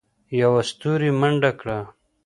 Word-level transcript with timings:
یوه 0.41 0.61
ستوري 0.69 1.09
منډه 1.19 1.51
کړه. 1.59 1.77